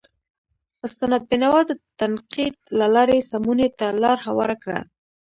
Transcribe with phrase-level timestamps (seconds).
[0.85, 4.79] استناد بینوا د تنقید له لارې سمونې ته لار هواره کړه.